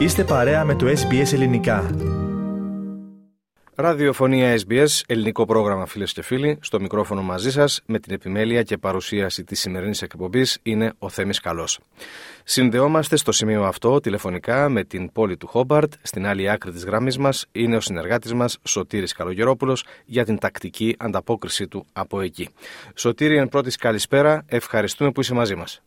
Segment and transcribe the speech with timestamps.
[0.00, 1.90] Είστε παρέα με το SBS Ελληνικά.
[3.74, 6.58] Ραδιοφωνία SBS, ελληνικό πρόγραμμα φίλες και φίλοι.
[6.60, 11.40] Στο μικρόφωνο μαζί σας, με την επιμέλεια και παρουσίαση της σημερινής εκπομπής, είναι ο Θέμης
[11.40, 11.78] Καλός.
[12.44, 15.92] Συνδεόμαστε στο σημείο αυτό τηλεφωνικά με την πόλη του Χόμπαρτ.
[16.02, 20.96] Στην άλλη άκρη της γραμμή μας είναι ο συνεργάτης μας, Σωτήρης Καλογερόπουλος, για την τακτική
[20.98, 22.48] ανταπόκριση του από εκεί.
[22.94, 25.82] Σωτήρη, εν πρώτης καλησπέρα, ευχαριστούμε που είσαι μαζί μας.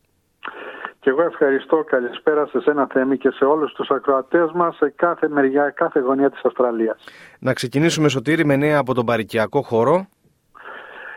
[1.04, 1.84] Και εγώ ευχαριστώ.
[1.86, 6.30] Καλησπέρα σε ένα Θέμη και σε όλους τους ακροατές μας σε κάθε μεριά, κάθε γωνία
[6.30, 7.04] της Αυστραλίας.
[7.38, 10.06] Να ξεκινήσουμε Σωτήρη με νέα από τον παρικιακό χώρο.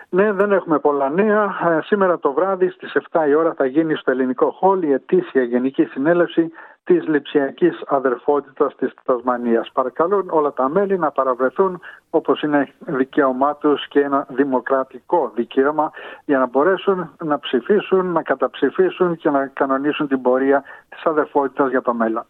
[0.09, 1.43] Ναι, δεν έχουμε πολλά νέα.
[1.43, 5.43] Ε, σήμερα το βράδυ στις 7 η ώρα θα γίνει στο ελληνικό χόλ η ετήσια
[5.43, 6.51] γενική συνέλευση
[6.87, 9.69] της λειψιακής αδερφότητας της Τασμανίας.
[9.73, 11.79] Παρακαλούν όλα τα μέλη να παραβρεθούν
[12.09, 15.91] όπως είναι δικαίωμά τους και ένα δημοκρατικό δικαίωμα
[16.25, 21.81] για να μπορέσουν να ψηφίσουν, να καταψηφίσουν και να κανονίσουν την πορεία της αδερφότητας για
[21.81, 22.25] το μέλλον.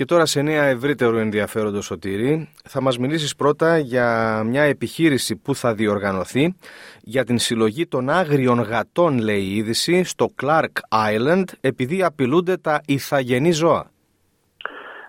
[0.00, 5.54] Και τώρα σε νέα ευρύτερου ενδιαφέροντος Σωτήρη θα μας μιλήσεις πρώτα για μια επιχείρηση που
[5.54, 6.56] θα διοργανωθεί
[7.00, 10.74] για την συλλογή των άγριων γατών λέει η είδηση στο Clark
[11.10, 13.90] Island επειδή απειλούνται τα ηθαγενή ζώα.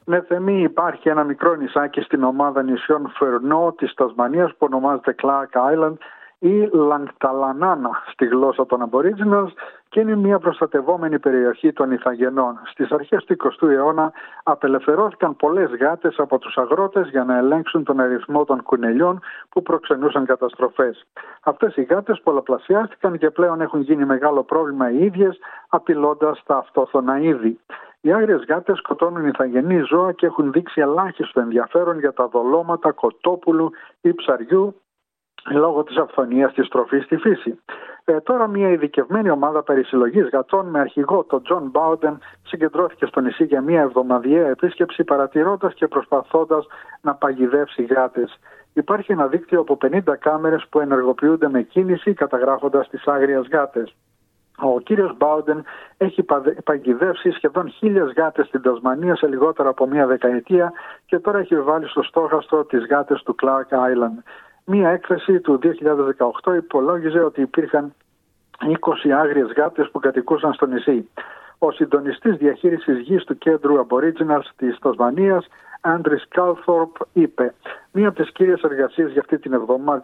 [0.06, 5.73] Ναι, Θεμή, υπάρχει ένα μικρό νησάκι στην ομάδα νησιών Φερνό της Τασμανίας που ονομάζεται Clark
[5.73, 5.95] Island
[6.39, 9.52] ή Λαγκταλανάνα στη γλώσσα των Aboriginals
[9.92, 12.59] και είναι μια προστατευόμενη περιοχή των Ιθαγενών.
[12.72, 14.11] Στις αρχές του 20ου αιώνα
[14.44, 20.25] απελευθερώθηκαν πολλές γάτες από τους αγρότες για να ελέγξουν τον αριθμό των κουνελιών που προξενούσαν
[20.25, 21.06] καταστροφές.
[21.44, 25.39] Αυτές οι γάτες πολλαπλασιάστηκαν και πλέον έχουν γίνει μεγάλο πρόβλημα οι ίδιες
[25.70, 27.59] απειλώντας τα αυτόθωνα είδη.
[28.02, 33.72] Οι άγριες γάτες σκοτώνουν ηθαγενή ζώα και έχουν δείξει ελάχιστο ενδιαφέρον για τα δολώματα κοτόπουλου
[34.02, 34.76] ή ψαριού
[35.50, 37.59] λόγω της αφθονίας της τροφής στη φύση.
[38.06, 43.44] Ε, τώρα μια ειδικευμένη ομάδα περισυλλογής γατών με αρχηγό τον Τζον Μπάουντεν συγκεντρώθηκε στο νησί
[43.44, 46.66] για μια εβδομαδιαία επίσκεψη παρατηρώντας και προσπαθώντας
[47.02, 48.39] να παγιδεύσει γάτες.
[48.73, 53.95] Υπάρχει ένα δίκτυο από 50 κάμερες που ενεργοποιούνται με κίνηση καταγράφοντας τις άγριες γάτες.
[54.58, 55.64] Ο κύριος Μπάουντεν
[55.98, 56.26] έχει
[56.64, 60.73] παγιδεύσει σχεδόν χίλιες γάτες στην Τασμανία σε λιγότερο από μία δεκαετία
[61.05, 64.17] και τώρα έχει βάλει στο στόχαστρο τις γάτες του Clark Island.
[64.66, 65.60] Μία έκθεση του
[66.44, 67.94] 2018 υπολόγιζε ότι υπήρχαν
[69.05, 71.10] 20 άγριες γάτες που κατοικούσαν στο νησί.
[71.58, 75.48] Ο συντονιστής διαχείρισης γης του κέντρου Aboriginals της Τασμανίας,
[75.82, 77.54] Άντρις Κάλθορπ, είπε
[77.93, 79.53] «Μία από τις κύριες εργασίες για αυτή την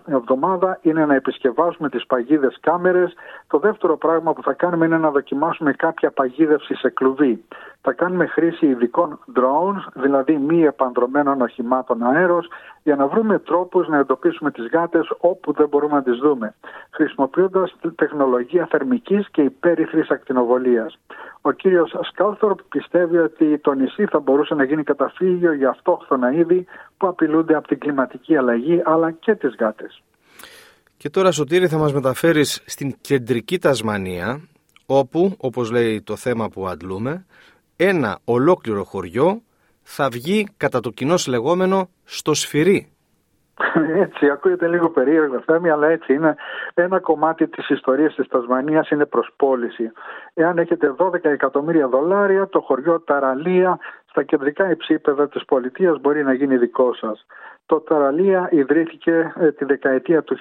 [0.05, 3.13] εβδομάδα είναι να επισκευάσουμε τις παγίδες κάμερες.
[3.47, 7.43] Το δεύτερο πράγμα που θα κάνουμε είναι να δοκιμάσουμε κάποια παγίδευση σε κλουβί.
[7.81, 12.47] Θα κάνουμε χρήση ειδικών drones, δηλαδή μη επανδρομένων οχημάτων αέρος,
[12.83, 16.55] για να βρούμε τρόπους να εντοπίσουμε τις γάτες όπου δεν μπορούμε να τις δούμε,
[16.89, 20.99] χρησιμοποιώντας τεχνολογία θερμικής και υπέρυθρης ακτινοβολίας.
[21.41, 26.65] Ο κύριος Σκάλθορπ πιστεύει ότι το νησί θα μπορούσε να γίνει καταφύγιο για αυτόχθονα είδη
[26.97, 30.01] που απειλούνται από την κλιματική αλλαγή αλλά και τις γάτες.
[30.97, 34.41] Και τώρα Σωτήρη θα μας μεταφέρεις στην κεντρική Τασμανία
[34.85, 37.25] όπου, όπως λέει το θέμα που αντλούμε,
[37.75, 39.41] ένα ολόκληρο χωριό
[39.83, 42.91] θα βγει κατά το κοινός λεγόμενο στο σφυρί.
[44.03, 46.35] Έτσι, ακούγεται λίγο περίεργο θέμα, αλλά έτσι είναι.
[46.73, 49.91] Ένα κομμάτι της ιστορίας της Τασμανίας είναι προς πώληση.
[50.33, 56.33] Εάν έχετε 12 εκατομμύρια δολάρια, το χωριό Ταραλία στα κεντρικά υψίπεδα της πολιτείας μπορεί να
[56.33, 57.25] γίνει δικό σας.
[57.67, 60.37] Το Ταραλία ιδρύθηκε ε, τη δεκαετία του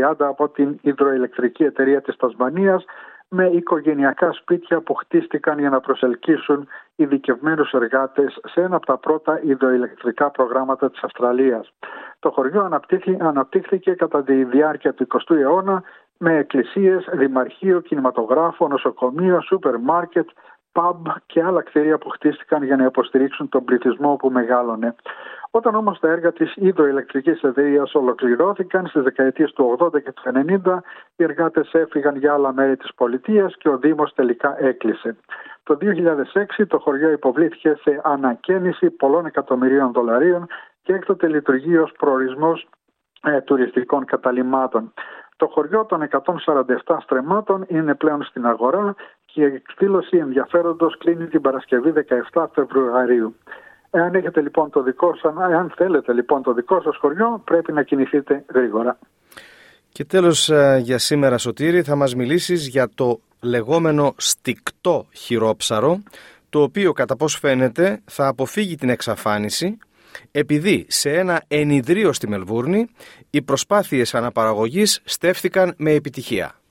[0.00, 2.84] 1930 από την υδροηλεκτρική εταιρεία της Τασμανίας
[3.28, 9.40] με οικογενειακά σπίτια που χτίστηκαν για να προσελκύσουν ειδικευμένους εργάτες σε ένα από τα πρώτα
[9.42, 11.72] υδροηλεκτρικά προγράμματα της Αυστραλίας.
[12.18, 12.70] Το χωριό
[13.18, 15.82] αναπτύχθηκε κατά τη διάρκεια του 20ου αιώνα
[16.18, 20.28] με εκκλησίες, δημαρχείο, κινηματογράφο, νοσοκομείο, σούπερ μάρκετ,
[20.72, 24.94] pub και άλλα κτίρια που χτίστηκαν για να υποστηρίξουν τον πληθυσμό που μεγάλωνε.
[25.54, 30.78] Όταν όμως τα έργα της υδροηλεκτρικής εταιρεία ολοκληρώθηκαν στις δεκαετίες του 80 και του 90,
[31.16, 35.16] οι εργάτες έφυγαν για άλλα μέρη της πολιτείας και ο Δήμος τελικά έκλεισε.
[35.62, 40.46] Το 2006 το χωριό υποβλήθηκε σε ανακαίνιση πολλών εκατομμυρίων δολαρίων
[40.82, 42.68] και έκτοτε λειτουργεί ως προορισμός
[43.22, 44.92] ε, τουριστικών καταλήμματων.
[45.36, 46.08] Το χωριό των
[46.84, 48.94] 147 στρεμάτων είναι πλέον στην αγορά
[49.26, 51.92] και η εκδήλωση ενδιαφέροντος κλείνει την Παρασκευή
[52.32, 53.34] 17 Φεβρουαρίου.
[53.94, 57.82] Εάν έχετε λοιπόν το δικό σας, εάν θέλετε λοιπόν το δικό σας χωριό, πρέπει να
[57.82, 58.98] κινηθείτε γρήγορα.
[59.88, 66.02] Και τέλος ε, για σήμερα Σωτήρη θα μας μιλήσεις για το λεγόμενο στικτό χειρόψαρο,
[66.48, 69.78] το οποίο κατά πώς φαίνεται θα αποφύγει την εξαφάνιση
[70.30, 72.86] επειδή σε ένα ενιδρίο στη Μελβούρνη
[73.30, 76.61] οι προσπάθειες αναπαραγωγής στέφθηκαν με επιτυχία.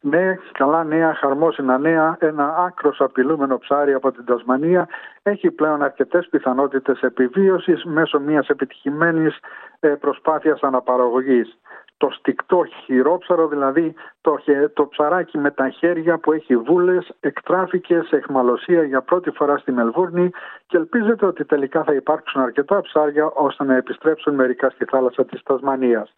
[0.00, 2.16] Ναι, καλά νέα, χαρμόσυνα νέα.
[2.20, 4.88] Ένα άκρο απειλούμενο ψάρι από την Τασμανία
[5.22, 9.38] έχει πλέον αρκετές πιθανότητες επιβίωσης μέσω μιας επιτυχημένης
[9.80, 11.58] ε, προσπάθειας αναπαραγωγής.
[11.96, 14.38] Το στικτό χειρόψαρο, δηλαδή το,
[14.72, 19.72] το ψαράκι με τα χέρια που έχει βούλες, εκτράφηκε σε εχμαλωσία για πρώτη φορά στη
[19.72, 20.30] Μελβούρνη
[20.66, 25.42] και ελπίζεται ότι τελικά θα υπάρξουν αρκετά ψάρια ώστε να επιστρέψουν μερικά στη θάλασσα της
[25.42, 26.14] Τασμανίας.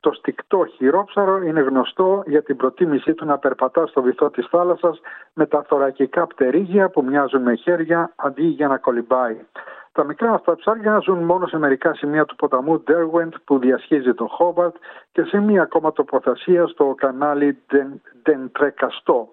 [0.00, 5.00] Το στικτό χειρόψαρο είναι γνωστό για την προτίμησή του να περπατά στο βυθό της θάλασσας
[5.32, 9.40] με τα θωρακικά πτερίγια που μοιάζουν με χέρια αντί για να κολυμπάει.
[9.92, 14.26] Τα μικρά αυτά ψάρια ζουν μόνο σε μερικά σημεία του ποταμού Derwent που διασχίζει το
[14.26, 14.74] Χόμπαρτ
[15.12, 17.58] και σε μία ακόμα τοποθεσία στο κανάλι
[18.22, 19.28] Dentrecastό.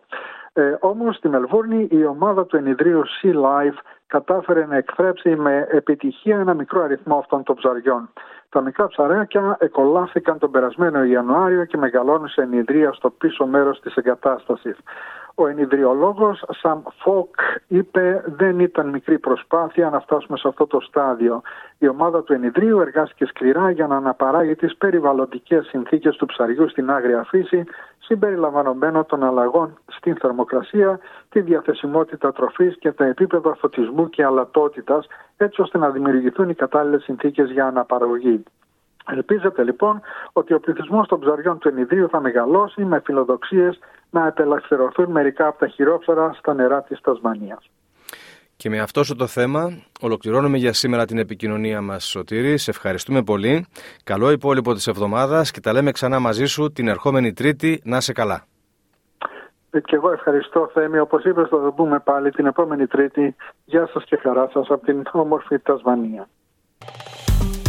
[0.53, 3.77] Ε, όμως στη Μελβούρνη η ομάδα του ενιδρίου Sea Life
[4.07, 8.09] κατάφερε να εκθρέψει με επιτυχία ένα μικρό αριθμό αυτών των ψαριών.
[8.49, 13.95] Τα μικρά ψαράκια εκολάφθηκαν τον περασμένο Ιανουάριο και μεγαλώνουν σε ενιδρία στο πίσω μέρος της
[13.95, 14.77] εγκατάστασης.
[15.39, 17.35] Ο ενιδριολόγος Σαμ Φόκ
[17.67, 21.41] είπε δεν ήταν μικρή προσπάθεια να φτάσουμε σε αυτό το στάδιο.
[21.77, 26.91] Η ομάδα του ενιδρίου εργάστηκε σκληρά για να αναπαράγει τις περιβαλλοντικές συνθήκες του ψαριού στην
[26.91, 27.63] άγρια φύση
[27.97, 30.99] συμπεριλαμβανομένων των αλλαγών στην θερμοκρασία,
[31.29, 35.07] τη διαθεσιμότητα τροφής και τα επίπεδα φωτισμού και αλατότητας
[35.37, 38.43] έτσι ώστε να δημιουργηθούν οι κατάλληλες συνθήκες για αναπαραγωγή.
[39.11, 40.01] Ελπίζεται λοιπόν
[40.33, 45.59] ότι ο πληθυσμός των ψαριών του ενιδίου θα μεγαλώσει με φιλοδοξίες να απελευθερωθούν μερικά από
[45.59, 47.69] τα χειρόψαρα στα νερά της Τασμανίας.
[48.55, 52.57] Και με αυτό το θέμα ολοκληρώνουμε για σήμερα την επικοινωνία μας Σωτήρη.
[52.57, 53.65] Σε ευχαριστούμε πολύ.
[54.03, 57.81] Καλό υπόλοιπο της εβδομάδας και τα λέμε ξανά μαζί σου την ερχόμενη Τρίτη.
[57.83, 58.45] Να σε καλά.
[59.69, 60.99] Ε, και εγώ ευχαριστώ Θέμη.
[60.99, 63.35] Όπως είπες θα το πούμε πάλι την επόμενη Τρίτη.
[63.65, 66.27] Γεια σας και χαρά σας από την όμορφη Τασμανία.